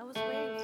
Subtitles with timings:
[0.00, 0.59] I was waiting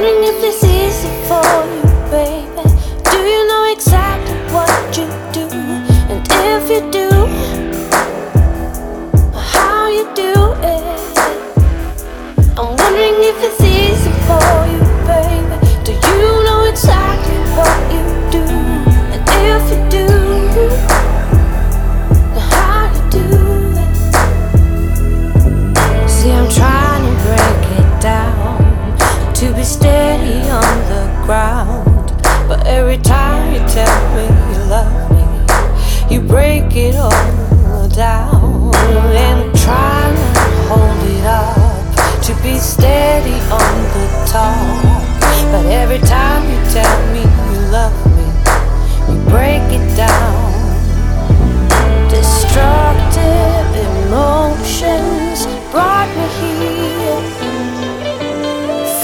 [0.00, 1.57] wondering if this is a fall.
[42.48, 45.02] be steady on the top.
[45.52, 48.26] But every time you tell me you love me,
[49.08, 50.48] you break it down.
[52.16, 55.38] Destructive emotions
[55.72, 57.22] brought me here,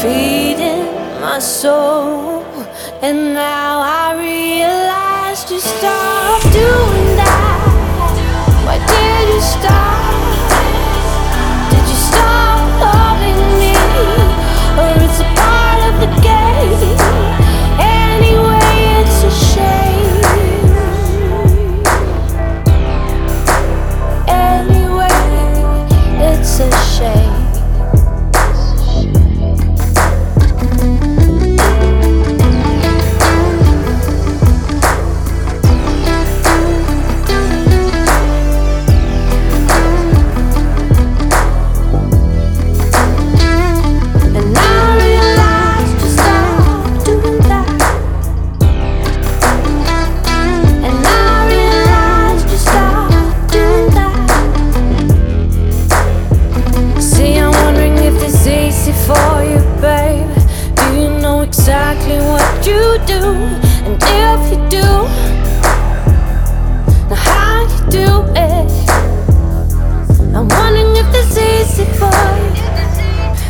[0.00, 0.86] feeding
[1.20, 2.44] my soul.
[3.02, 6.13] And now I realize you start.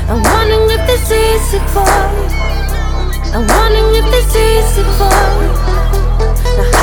[0.07, 2.29] I'm wondering if this is it for you.
[3.33, 5.09] I'm wondering if this is it for
[5.41, 5.49] you.
[6.59, 6.74] Now